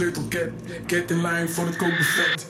sleutelket. 0.00 0.50
Get 0.86 1.10
in 1.10 1.20
line 1.20 1.48
voor 1.48 1.66
het 1.66 1.76
kookbuffet. 1.76 2.46